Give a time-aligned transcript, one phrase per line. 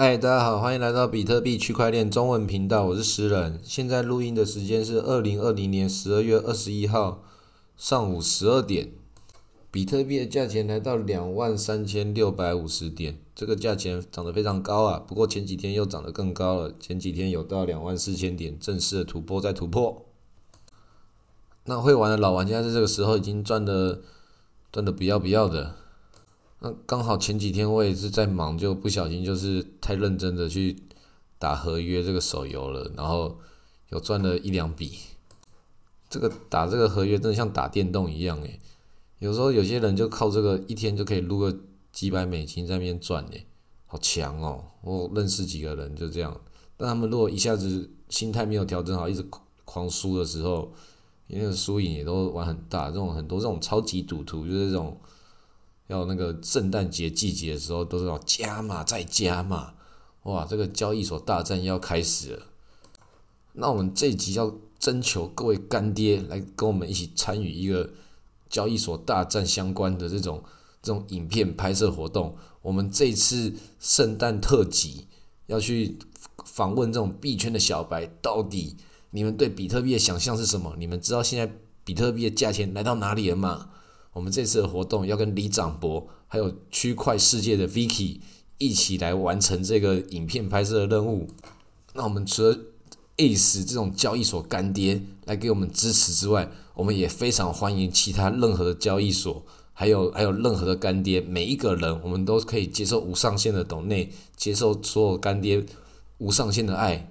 [0.00, 3.58] 嗨，大家好，欢迎来到比特币区块链中文频道，我是石人。
[3.64, 7.24] 现在录音的时间是二零二零年十二月二十一号
[7.76, 8.92] 上午十二点，
[9.72, 15.02] 比特币的价钱来到两万三千六百五十点，这个价钱涨得非常高啊。
[15.04, 20.06] 不过前几天又涨得更高了，前几天有到两万四千点，正式的突破再突破。
[21.64, 23.98] 那会玩的老玩家在这个时候已经赚的
[24.70, 25.74] 赚的不要不要的。
[26.60, 30.76] 那刚好前几天我也是在忙，就不小心就是太认真的去
[31.38, 33.38] 打合约这个手游了，然后
[33.90, 34.98] 有赚了一两笔。
[36.10, 38.58] 这个打这个合约真的像打电动一样诶，
[39.20, 41.56] 有时候有些人就靠这个一天就可以撸个
[41.92, 43.46] 几百美金在那边赚诶，
[43.86, 44.64] 好强哦！
[44.82, 46.40] 我认识几个人就这样，
[46.76, 49.24] 但他们如果一下子心态没有调整好，一直
[49.64, 50.72] 狂输的时候，
[51.28, 54.98] 因为输赢也都玩很大，这种很多这种超级赌徒就是这种。
[55.88, 59.74] 要那个圣诞节季节的时候，都是要加码再加码，
[60.24, 60.46] 哇！
[60.48, 62.42] 这个交易所大战要开始了。
[63.54, 67.90] 那我们这集要征求各位干爹来跟我们一起参与一个
[68.48, 70.44] 交易所大战相关的这种
[70.82, 72.36] 这种影片拍摄活动。
[72.60, 75.06] 我们这次圣诞特辑
[75.46, 75.98] 要去
[76.44, 78.76] 访问这种币圈的小白，到底
[79.10, 80.74] 你们对比特币的想象是什么？
[80.78, 81.50] 你们知道现在
[81.82, 83.70] 比特币的价钱来到哪里了吗？
[84.18, 88.18] 我们这次的活动要跟李长博还有区块世界的 Vicky
[88.58, 91.28] 一起来完成这个影片拍摄的任务。
[91.94, 92.58] 那我们除了
[93.18, 105.64] Ace 这种交易所干爹来给我们支持之外，我们也非常欢迎其他任何的交易所，还有还有任何的干爹，每一个人我们都可以接受无上限的懂内，接受所有干爹
[106.18, 107.08] 无上限的爱。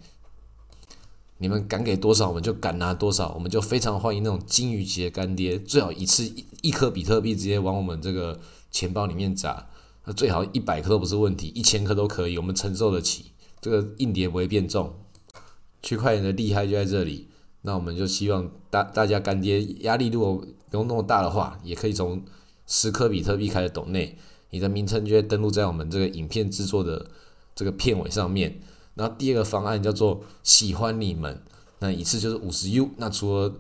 [1.40, 8.40] 你们敢给多少，我们就敢拿多少，我们就非常欢迎那种金鱼级的干爹，最好一次一一颗比特币直接往我们这个
[8.72, 9.68] 钱包里面砸，
[10.06, 14.94] 那最好一百颗都不是问题，一千颗都可以，我们承受得起，这个硬碟不会变重。
[15.84, 17.28] 区块链的厉害就在这里，
[17.62, 20.38] 那我们就希望大大家干爹压力如果
[20.72, 22.24] 不用那么大的话，也可以从
[22.66, 24.18] 十颗比特币开始抖内，
[24.50, 27.12] 你的名称就会登录在我们这个影片制作的
[27.54, 28.60] 这个片尾上面。
[28.98, 31.42] 然后第二个方案叫做喜欢你们，
[31.80, 32.90] 那一次就是五十 U。
[32.98, 33.54] 那除了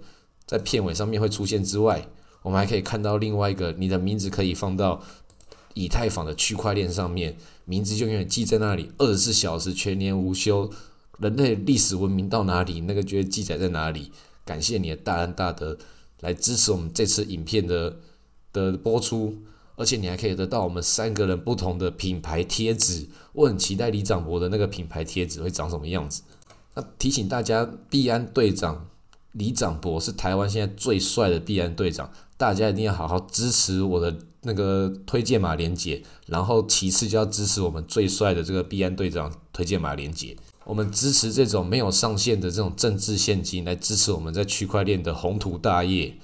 [0.46, 2.08] 在片尾上面会出现之外，
[2.42, 5.02] 我们还可以看到另外一个你的名字可以放到
[5.74, 10.70] 以太坊的区块链上面，名字就永远记在那里，二十四小时全年无休。
[11.20, 14.12] 人类历史文明到哪里，那个就会记载在哪里。
[14.46, 15.78] 感谢你的大恩大德
[16.22, 17.98] 来支持我们这次影片的
[18.54, 19.36] 的播出。
[19.78, 26.24] 而且你还可以得到我们三个人不同的品牌贴纸，我很期待李长博的那个品牌贴纸会长什么样子。
[26.74, 28.88] 那提醒大家，币安队长
[29.32, 40.36] 李长博是台湾现在最帅的币安队长，大家一定要好好支持我的那个推荐码连接，然后其次就要支持我们最帅的这个币安队长推荐码连接。
[40.66, 46.18] 我们支持这种没有上限的这种政治现金，来支持我们在区块链的宏图大业。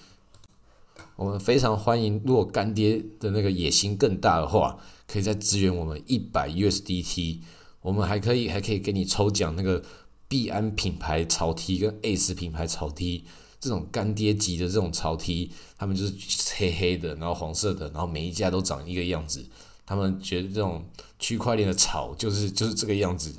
[1.16, 7.40] 我们非常欢迎，如果干爹的那个野心更大的话，可以再支援我们一百 USDT。
[7.81, 9.84] 我们还可以还可以给你抽奖那个
[10.28, 13.25] 币安品牌草 T 跟 Ace 品牌草 T
[13.59, 16.13] 这种干爹级的这种草 T，他们就是
[16.56, 19.45] 黑黑的，然后黄色的，然后每一家都长一个样子。
[19.85, 20.84] 他们觉得这种
[21.19, 23.35] 区块链的草就是就是这个样子，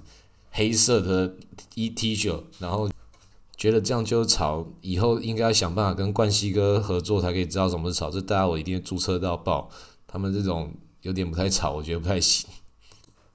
[0.52, 1.34] 黑色的
[1.74, 2.88] E T 恤，然后。
[3.56, 8.10] 觉得这样就是炒，以后应该要想办法跟冠希哥合作，才可以知道什么是炒。
[8.10, 9.70] 这大家我一定注册到爆。
[10.06, 10.72] 他们这种
[11.02, 12.48] 有点不太炒，我觉得不太行。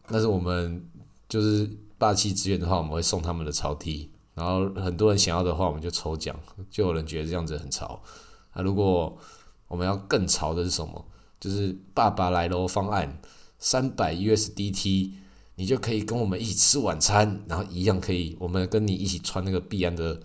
[0.08, 0.90] 但是我们
[1.28, 6.36] 就是霸气资源的话，我们会送他们的潮 T，然后很多人想要的话，我们就抽奖。
[6.70, 8.02] 就有人觉得这样子很潮。
[8.52, 9.18] 啊，如果
[9.68, 11.06] 我们要更潮的是什么？
[11.40, 13.22] 就是爸爸来喽方案，
[13.58, 15.14] 三百 USDT。
[15.60, 20.18] 你就可以跟我们一起吃晚餐，然后一样可以，我们跟你一起穿那个必安的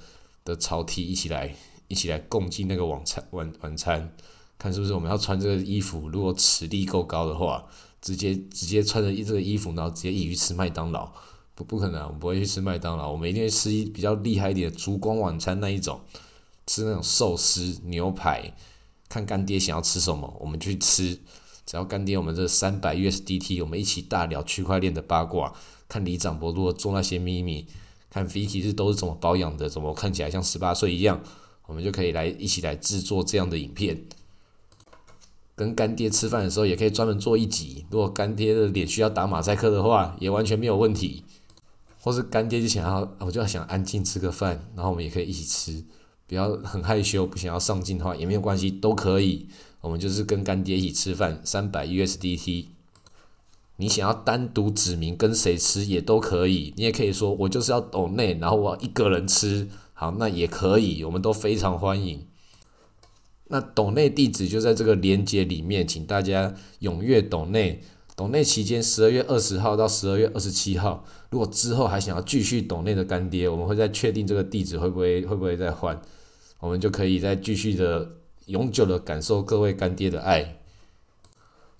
[0.45, 1.53] 的潮 T，一起来
[1.89, 4.15] 一起来共进那个晚餐晚晚餐，
[4.57, 6.09] 看是不是我们要穿这个衣服？
[6.09, 7.67] 如果实力够高的话，
[8.01, 11.11] 直接直接穿着这个衣服，然后直接一起去吃麦当劳？
[11.57, 16.01] 不不可能，我们不会去吃麦当劳，我们一定会吃一比较厉害一点的烛光晚餐那一种，
[16.65, 18.55] 吃那种寿司牛排，
[19.09, 21.19] 看干爹想要吃什么，我们去吃。
[21.67, 25.55] 只要干爹，我们这三百 USDT，我们一起大聊区块链的八卦，
[25.89, 27.67] 看李长博如果做那些秘密，
[28.11, 31.23] 看 Vicky 是都是怎么保养的，怎么看起来像十八岁一样，
[31.67, 34.05] 我们就可以来一起来制作这样的影片。
[35.57, 37.87] 跟干爹吃饭的时候，也可以专门做一集。
[37.89, 41.25] 如果干爹的脸需要打马赛克的话，也完全没有问题。
[42.01, 45.85] 或是干爹就想要，我就要想安静吃个饭，然后我们也可以一起吃，
[46.35, 49.47] 不要很害羞，不想要上镜的话也没有关系，都可以。
[49.81, 52.65] 我们就是跟干爹一起吃饭，三百 USDT。
[53.77, 62.27] 你想要单独指明跟谁吃也都可以，你也可以说我就是要抖内，然后我要一个人吃，好，那也可以，我们都非常欢迎。
[63.47, 67.81] 那抖内地址就在这个链接里面，请大家踊跃抖内。
[68.17, 76.01] 抖内期间，十二月二十号到十二月二十七号，如果之后还想要继续抖内的干爹，我们会再确定这个地址会不会会不会再换，
[76.65, 78.11] 我们就可以再继续的
[78.47, 80.57] 永久的感受各位干爹的爱。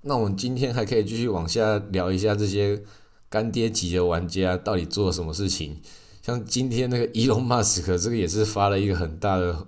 [0.03, 2.83] 那我们今天还可以继续往下聊一下这些
[3.31, 5.81] 干爹级的玩家到底做了什么事情。
[6.21, 9.67] 像今天那个伊隆马斯克，这个也是发了一个很大的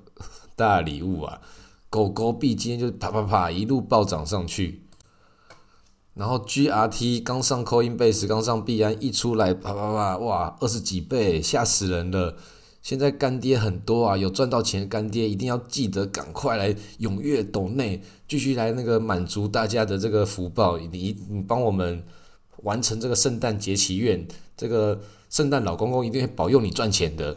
[0.54, 1.40] 大礼物啊，
[1.88, 4.82] 狗狗币今天就啪啪啪一路暴涨上去。
[6.12, 12.36] 然后 GRT 刚上 Coinbase，刚上币安一出来，啪啪啪，哇，二十几倍，吓死人了！
[12.86, 22.04] 现在干爹很多啊，有赚到钱的干爹一定要记得赶快来踊跃抖内，继续来那个满足大家的这个福报，你你帮我们
[22.58, 24.24] 完成这个圣诞节祈愿，
[24.56, 27.36] 这个圣诞老公公一定会保佑你赚钱的。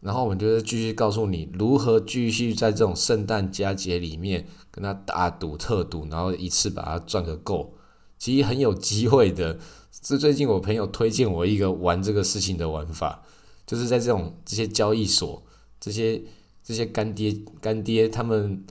[0.00, 7.72] 然后我们就是继续告诉你如何继续在这种圣诞佳节里面跟他大赌特赌，然后一次把它赚个够，
[8.18, 9.58] 其实很有机会的。
[10.02, 13.22] 是最近我朋友推荐我一个玩这个事情的玩法，
[13.68, 15.42] 就是在这种这些交易所，
[15.78, 16.22] 这些
[16.64, 18.64] 这些干爹干爹他们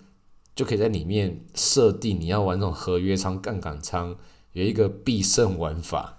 [0.56, 4.18] 就可以在里面设定你要玩这种合约仓、杠杆仓，
[4.54, 6.18] 有一个必胜玩法。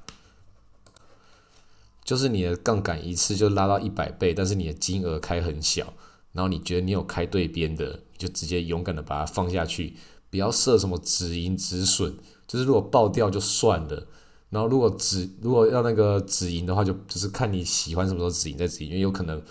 [2.04, 5.92] 就是你的杠杆一次就拉到一百倍，但是你的金额开很小，
[6.32, 9.96] 然后你觉得你有开对边的，你就直接勇敢的把它放下去，
[10.30, 12.16] 不要设什么止盈止损，
[12.46, 14.06] 就是如果爆掉就算了，
[14.50, 19.42] 然后如果止如果要那个止盈的话，就就是看你喜欢什么时候止盈再止盈，因为有可能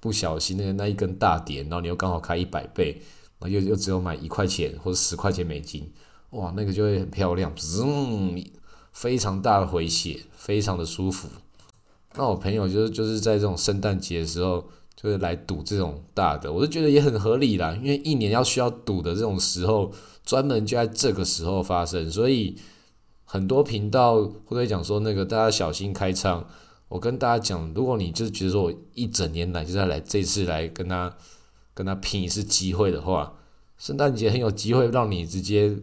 [0.00, 3.00] 不小心那那一根大跌，然后你又刚好开一百倍，
[3.38, 5.90] 然后又又只有买一块钱或者十块钱美金，
[6.30, 7.52] 哇，那个就会很漂亮，
[7.84, 8.44] 嗯，
[8.92, 11.28] 非常大的回血，非常的舒服。
[12.14, 19.92] 那我朋友就是就是在这种圣诞节的时候，就是来赌这种大的，我就觉得也很合理啦，因为一年要需要赌的这种时候，
[20.24, 22.56] 专门就在这个时候发生，所以
[23.32, 26.44] 很多频道会不会讲说那个大家小心开仓？
[26.88, 31.16] 我跟大家讲，如果你就是觉得说我一整年来就是来这次来跟他
[31.72, 33.34] 跟他拼一次机会的话，
[33.78, 35.78] 圣诞节很有机会让你直接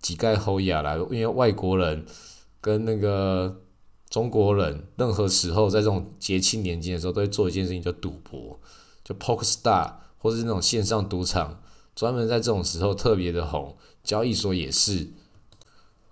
[0.00, 2.04] 几盖后牙来，因为外国人
[2.60, 3.58] 跟那个。
[4.10, 8.60] 中国人任何时候在这种节庆年间的时候，都会做一件事情，叫赌博，
[9.02, 11.62] 就 Poker Star 或者是那种线上赌场，
[11.96, 13.74] 专门在这种时候特别的红。
[14.04, 15.08] 交易所也是，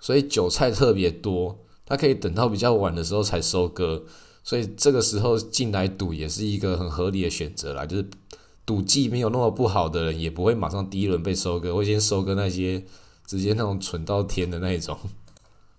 [0.00, 4.02] 所以韭菜特别多，他可以等到比较晚的时候才收割，
[4.42, 7.84] 所以这个时候进来赌也是一个很合理的选择啦。
[7.84, 8.06] 就是
[8.64, 12.84] 赌技没有那么不好的人，也不会马上第一轮被收割，会先收割那些
[13.26, 14.96] 直接那种蠢到天的那一种。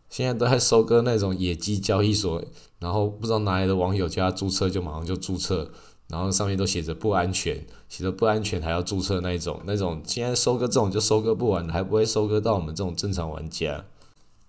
[0.10, 2.44] 现在都在收割那种野鸡交易所，
[2.80, 5.72] 然后不知道哪来的网友叫他注册，就马上就注册，
[6.10, 13.86] 然后上面都写着不安全，写着不安全还要注册那一种，那种现在收割这种就收割不完，还不会收割到我们这种正常玩家。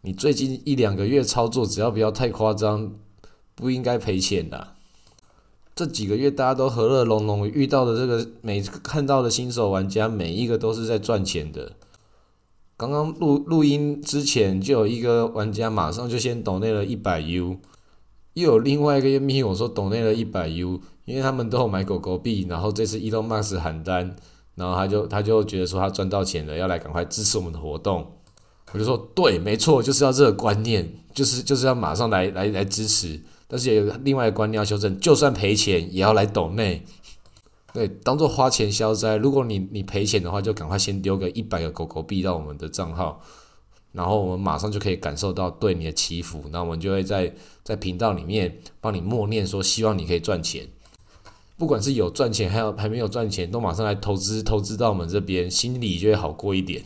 [0.05, 2.93] 你最近一两个月操作，只要不要太夸张，
[3.55, 4.75] 不应该赔钱的。
[5.77, 11.77] 这几个月大家都和乐融融，遇到的这个每看到的新手玩家，每一个都是在赚钱的。
[12.77, 17.59] 刚刚录录音之前，就有一个玩家马上就先抖内了一百 U，
[18.35, 24.17] 又有另外一个密我说抖内了一百 U，因为他们都有买狗狗币，然后这次 Elon Musk 喊单，
[24.57, 28.11] 然后他就他就觉得说他赚到钱了，要来赶快支持我们的活动。
[28.73, 36.83] 我就说对，没错，就是要这个观念，就是就是要马上来来来支持，但是也有另外一个观念要修正，就算赔钱也要来抖内。
[37.75, 39.17] 对，当做花钱消灾。
[39.17, 43.23] 如果你你赔钱的话，就赶快先丢个一百个狗狗币到我们的账号，
[43.93, 46.45] 然后我们马上就可以感受到对你的祈福。
[46.51, 50.69] 那我们就会在在频道里面帮你默念说，希望你可以赚钱。
[51.57, 56.83] 不管是有赚钱还有还没有赚钱，都马上来投资投资到我们这边，心里就会好过一点。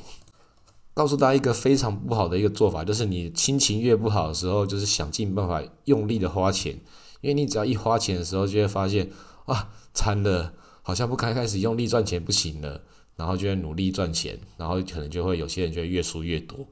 [0.97, 6.73] 告诉大家一个非常不好的一个做法，就是你心情越不好的时候，就是想尽办法用力的花钱，
[7.21, 9.11] 因为你只要一花钱的时候，就会发现
[9.45, 10.55] 啊，惨了。
[10.81, 12.81] 好像不开开始用力赚钱不行了，
[13.17, 16.65] 然后就会努力赚钱，然后可能就会有些人就会越输越多，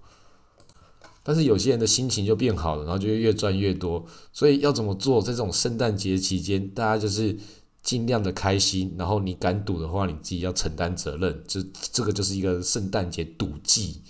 [1.22, 4.06] 但是有些人的心情就变好了，然后就越赚越多。
[4.32, 5.20] 所以要怎么做？
[5.20, 7.36] 在这种圣诞节期间，大家就是
[7.82, 11.42] 尽量的开心，然后你敢赌的话，你自己要承担责任。
[11.48, 11.60] 这
[11.92, 14.00] 这个就是一个圣诞节赌技，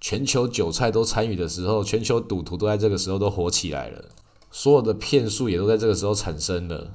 [0.00, 4.06] 全球韭菜都参与的时候，全球赌徒都在这个时候都火起来了，
[4.50, 6.92] 所有的骗术也都在这个时候产生了。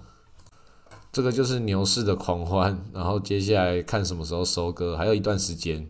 [1.12, 5.88] 这个就是牛市的狂欢，然后接下来看什么时候收割，还有一段时间。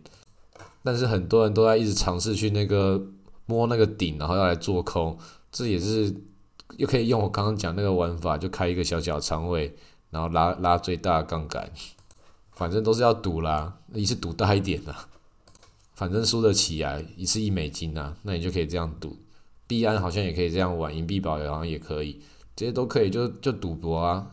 [0.84, 3.02] 但是很多人都在一直尝试去那个
[3.48, 5.18] 摸那个顶，然后要来做空，
[5.52, 6.14] 这也是
[6.78, 9.76] 又可以用我刚刚讲那个玩法，就开一个小小仓位，
[10.12, 11.72] 然后拉拉最大杠杆，
[12.52, 15.08] 反正都是要赌啦，一次赌大一点啦，
[15.96, 19.18] 反正输得起啊，一次一美金啊，那你就可以这样赌。
[19.66, 22.22] 币安好像也可以这样玩，银币宝好像也可以，
[22.56, 24.32] 这些都可以，就就赌博啊。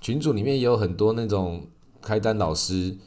[0.00, 1.66] 群组里面也有很多那种
[2.02, 2.98] 开单老师，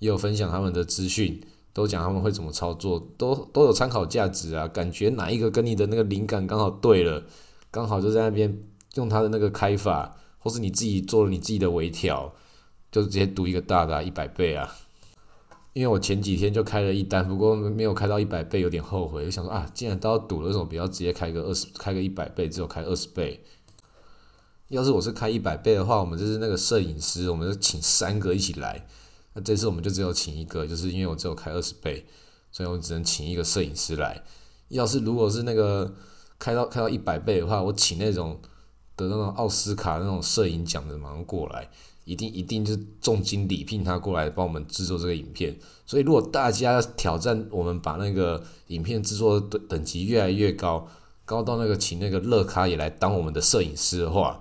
[0.00, 1.40] 也有分享他们的资讯。
[1.74, 4.66] 都讲他们会怎么操作，都都有参考价值啊。
[4.66, 7.22] 感觉哪一个跟你的那个灵感刚好对了，
[7.70, 8.64] 刚好就在那边
[8.94, 12.34] 用他的那个开法，或是你自己做了你自己的微调，
[12.90, 14.74] 就直接赌一个大的一百倍啊。
[15.78, 19.24] 因为我前几天就开了一单，不过没有开到一百倍，有点后悔。
[19.24, 23.44] 就想说啊，既然都要赌了，为什么不要直接开个二十，开个一百倍，只有开二十倍？
[24.70, 28.88] 要是我是开一百倍的话，我们就是那个摄影师，我们就请三个一起来。
[29.34, 32.04] 那这次我们就只有请一个，就是因为我只有开二十倍，
[32.50, 34.20] 所以我只能请一个摄影师来。
[34.70, 35.94] 要是如果是那个
[36.40, 38.40] 开到开到一百倍的话，我请那种
[38.96, 41.70] 得那种奥斯卡那种摄影奖的马上过来，
[42.08, 45.54] 一定一定就是重金礼聘他过来帮我们制作这个影片。
[45.84, 50.88] 所以如果大家挑战我们把那个影片制作的等级越来越高，
[51.26, 54.40] 高到那个请那个乐咖也来当我们的摄影师的话，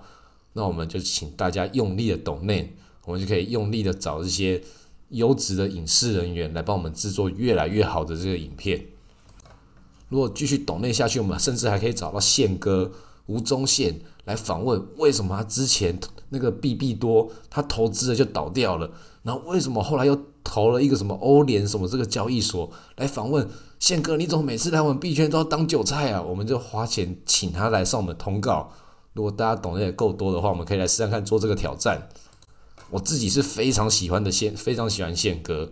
[0.53, 2.73] 那我们就请大家用力的懂内。
[3.03, 4.61] 我们就可以用力的找这些
[5.09, 8.85] 优质的影视人员来帮我们制作越来越好的这个影片。
[10.09, 12.91] 如果继续懂内下去，我们甚至还可以找到宪哥
[13.27, 15.97] 吴宗宪来访问，为什么他之前
[16.29, 18.89] 那个币币多他投资了就倒掉了，
[19.23, 23.47] 然后为什么后来又投了一个什么欧联什么这个交易所来访问
[23.79, 24.17] 宪哥？
[24.17, 26.21] 你怎么每次来我们币圈都要当韭菜啊？
[26.21, 28.71] 我们就花钱请他来上我们通告。
[29.13, 32.07] 如果大家懂得也够多的话，我们可以来试试看做这个挑战。
[32.89, 35.71] 我自己是非常喜欢的宪，非常喜欢宪哥。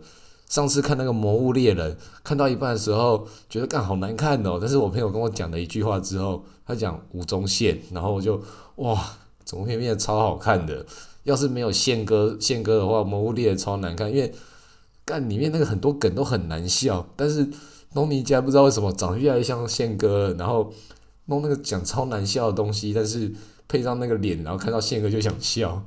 [0.50, 1.94] 上次看那个《魔物猎人》，
[2.24, 4.58] 看到一半的时候，觉得干好难看哦。
[4.60, 8.42] 但是我朋友跟我讲了一句话之后，他讲吴宗宪，然后我就
[8.76, 10.86] 哇，整部片变得超好看的。
[11.24, 14.34] 要是没有宪哥，宪哥的话，《魔物猎》超难看，因为
[15.04, 17.08] 干里面那个很多梗都很难笑。
[17.16, 17.48] 但是
[17.94, 20.72] 东尼家不知道为什么长得越来越像宪哥，然后
[21.26, 23.34] 弄那个讲超难笑的东西，但是
[23.68, 25.84] 配上那个脸，然后看到宪哥就想笑。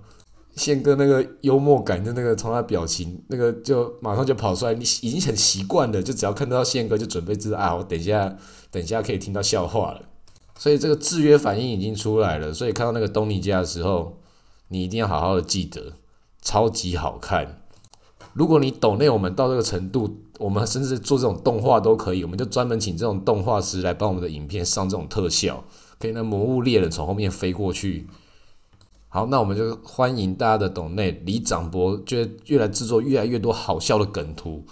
[0.56, 4.75] 宪哥那个幽默感，就那个从他表情，那个就马上就跑出来。
[4.75, 8.37] 你已经很习惯了，就只要看到宪哥就准备知道啊，我等一下，
[8.73, 10.02] 等一下可以听到笑话了。
[10.59, 12.53] 所以这个制约反应已经出来了。
[12.53, 14.19] 所以看到那个东尼家的时候，
[14.69, 15.95] 你一定要好好的记得，
[16.43, 17.62] 超级好看。
[18.35, 25.65] 如果你懂内我们到这个程度，我们甚至做这种动画都可以，我们就专门请这种动画师来帮我们的影片上这种特效，
[25.99, 28.07] 可以那魔物猎人从后面飞过去。
[29.09, 34.65] 好，那我们就欢迎大家的懂内李长博，就越来制作越来越多好笑的梗图，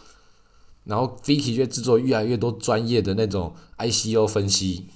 [0.84, 4.86] 然后 Vicky 就制作越来越多专业的那种 ICO 分析，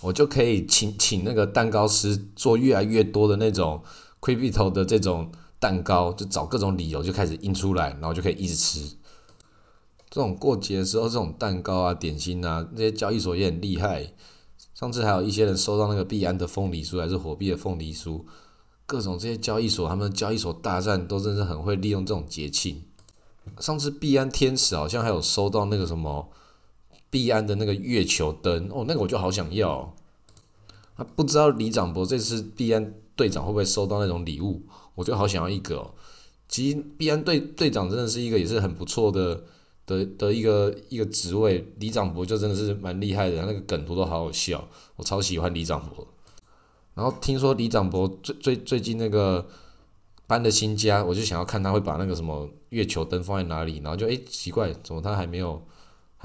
[0.00, 3.82] 我就可以请请那个蛋糕师做越来越多的那种
[4.20, 8.96] Crypto 的这种蛋糕，就找各种理由就开始印出来，然后就可以一直吃。
[10.08, 14.12] 这种过节的时候，这种蛋糕啊、点心啊，那些交易所也很厉害。
[14.74, 18.22] 上次还有一些人收到那个币安的凤梨酥，还是火币的凤梨酥。
[18.86, 22.84] 各种这些交易所，他们交易所大战都真是很会利用这种节庆。
[23.58, 26.28] 上次币安天使好像还有收到那个什么
[27.10, 29.94] 币安的那个月球灯哦，那个我就好想要。
[30.96, 34.62] 啊，不知道李长博这次币安队长会不会收到那种礼物？
[34.94, 35.94] 我就好想要一个哦。
[36.48, 39.44] 其实币安队队长真的是一个也是很不错的
[39.84, 46.06] 的的一个一个职位，李长博就真的是蛮厉害的，那个梗图都好好笑，我超喜欢李长博。
[46.94, 49.46] 然后听说李长博最最最近那个
[50.26, 55.62] 搬了新家，我就想要看他会把那个什么月球灯放在哪里，然后就诶奇怪，怎么他还没有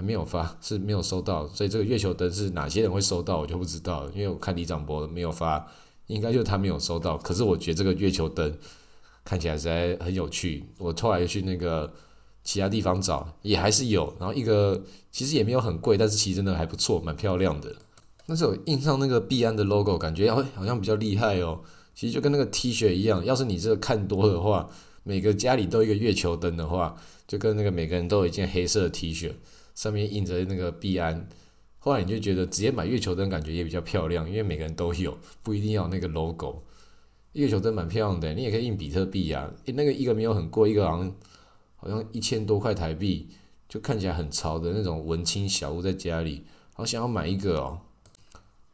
[0.02, 5.66] 没有发，是没有收到，所以这个月球灯是哪些人会收到，我就不知道，因为我看李长博没有发，
[6.08, 7.18] 应该就是他没有收到。
[7.18, 8.58] 可是我觉得这个月球灯
[9.24, 11.94] 看起来实在很有趣，我后来去那个
[12.44, 17.76] 其他地方找，也还是有，然后一个其实也没有很贵，但是其实真的还不错，蛮漂亮的。
[18.28, 21.62] 那是我印上那个币安的 logo，感觉好好像比较厉害哦。
[21.94, 24.70] 其实就跟那个 T 恤一样，要是你这个看多的话，
[25.04, 26.96] 每个家里都一个月球灯的话，
[27.28, 29.34] 就跟那个每个人都有一件黑色的 T 恤，
[29.82, 31.28] 上面印着那个币安。
[31.80, 36.62] 后来你就觉得直接买月球灯感觉也比较漂亮，因为每个人都有，不一定要那个 logo。
[37.32, 39.52] 月球灯蛮漂亮的，你也可以印比特币啊。
[39.66, 41.12] 那个一个没有很贵，一个好像
[41.76, 43.30] 好像一千多块台币，
[43.68, 46.44] 就看起来很潮的那种文青小屋在家里，
[46.76, 47.80] 好想要买一个哦。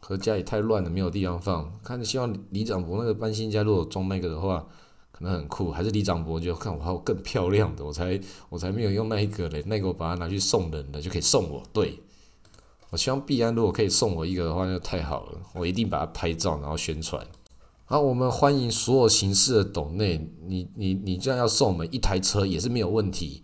[0.02, 1.80] 可是家里太乱了，没有地方放。
[1.82, 4.68] 看着希望李长博那个搬新家，如果装那个的话，
[5.12, 5.72] 可能很酷。
[5.72, 9.64] 还是李长博就看我还有更漂亮的，我才我才没有用那一个嘞。
[9.66, 11.64] 那个我把它拿去送人的，就可以送我。
[11.74, 12.00] 对，
[12.90, 17.26] 我希望币安如果可以送我一个的话，那就太好了，我一定把它拍照然后宣传。
[17.86, 23.42] 好，我们欢迎所有形式的董内，你你你这样要送我们一台车也是没有问题。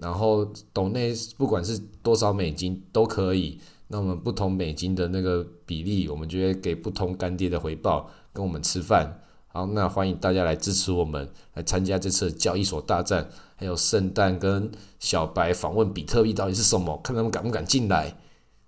[0.00, 9.22] 然后董内不管是多少美金都可以，那我们不同美金的那个比例，我们就会给不同干爹的回报，跟我们吃饭。
[9.54, 18.16] 好，那欢迎大家来支持我们，来参加这次交易所大战，还有圣诞跟小白访问比特币到底是什么，看他们敢不敢进来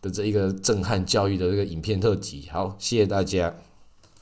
[0.03, 2.51] 的这一个震撼教育的这个影片特辑。
[2.53, 3.55] 好，谢谢大家。